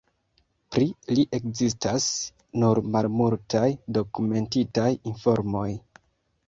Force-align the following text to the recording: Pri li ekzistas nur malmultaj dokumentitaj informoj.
Pri 0.75 0.87
li 1.17 1.25
ekzistas 1.39 2.07
nur 2.63 2.83
malmultaj 2.97 3.65
dokumentitaj 4.01 4.89
informoj. 5.15 5.71